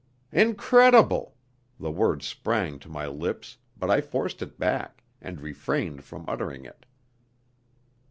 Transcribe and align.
"Incredible!" 0.31 1.35
The 1.79 1.91
word 1.91 2.23
sprang 2.23 2.79
to 2.79 2.89
my 2.89 3.05
lips, 3.05 3.57
but 3.77 3.91
I 3.91 4.01
forced 4.01 4.41
it 4.41 4.57
back, 4.57 5.03
and 5.21 5.39
refrained 5.39 6.03
from 6.03 6.25
uttering 6.27 6.65
it. 6.65 6.87